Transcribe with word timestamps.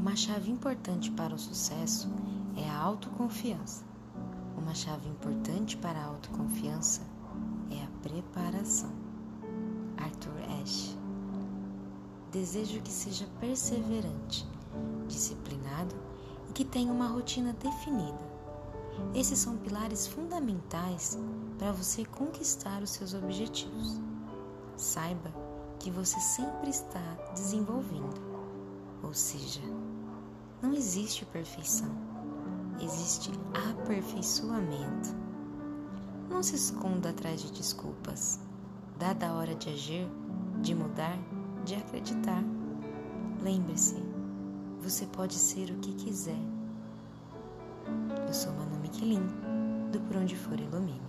Uma 0.00 0.16
chave 0.16 0.50
importante 0.50 1.10
para 1.10 1.34
o 1.34 1.38
sucesso 1.38 2.08
é 2.56 2.66
a 2.70 2.78
autoconfiança. 2.78 3.84
Uma 4.56 4.74
chave 4.74 5.06
importante 5.06 5.76
para 5.76 6.00
a 6.00 6.06
autoconfiança 6.06 7.02
é 7.70 7.84
a 7.84 7.88
preparação. 8.00 8.90
Arthur 9.98 10.32
Ashe. 10.62 10.96
Desejo 12.32 12.80
que 12.80 12.90
seja 12.90 13.26
perseverante, 13.40 14.48
disciplinado 15.06 15.94
e 16.48 16.54
que 16.54 16.64
tenha 16.64 16.90
uma 16.90 17.08
rotina 17.08 17.52
definida. 17.52 18.24
Esses 19.14 19.38
são 19.38 19.58
pilares 19.58 20.06
fundamentais 20.06 21.18
para 21.58 21.72
você 21.72 22.06
conquistar 22.06 22.82
os 22.82 22.88
seus 22.88 23.12
objetivos. 23.12 24.00
Saiba 24.78 25.30
que 25.78 25.90
você 25.90 26.18
sempre 26.20 26.70
está 26.70 27.02
desenvolvendo, 27.34 28.18
ou 29.02 29.12
seja, 29.12 29.60
não 30.62 30.74
existe 30.74 31.24
perfeição, 31.26 31.90
existe 32.80 33.30
aperfeiçoamento. 33.70 35.14
Não 36.28 36.42
se 36.42 36.54
esconda 36.54 37.10
atrás 37.10 37.40
de 37.40 37.50
desculpas. 37.52 38.38
Dada 38.98 39.28
a 39.28 39.32
hora 39.34 39.54
de 39.54 39.70
agir, 39.70 40.06
de 40.60 40.74
mudar, 40.74 41.18
de 41.64 41.74
acreditar. 41.74 42.44
Lembre-se, 43.42 43.96
você 44.82 45.06
pode 45.06 45.34
ser 45.34 45.70
o 45.70 45.78
que 45.78 45.92
quiser. 45.94 46.38
Eu 48.26 48.34
sou 48.34 48.52
Manu 48.52 48.78
Miquelin, 48.80 49.26
do 49.90 50.00
Por 50.00 50.16
Onde 50.16 50.36
For 50.36 50.58
Ilumine. 50.60 51.00